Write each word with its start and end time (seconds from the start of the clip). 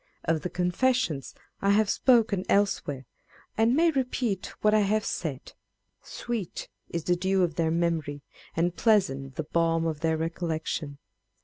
Of 0.23 0.41
the 0.41 0.49
Confessions 0.49 1.35
I 1.61 1.69
have 1.69 1.87
spoken 1.87 2.43
elsewhere, 2.49 3.05
and 3.55 3.75
may 3.75 3.91
repeat 3.91 4.47
what 4.63 4.73
I 4.73 4.79
have 4.79 5.05
said 5.05 5.41
â€" 5.45 5.49
â€¢" 5.49 5.53
Sweet 6.01 6.69
is 6.89 7.03
the 7.03 7.15
dew 7.15 7.43
of 7.43 7.53
their 7.53 7.69
memory, 7.69 8.23
and 8.57 8.75
pleasant 8.75 9.35
the 9.35 9.43
balm 9.43 9.85
of 9.85 9.99
their 9.99 10.17
recollection!" 10.17 10.97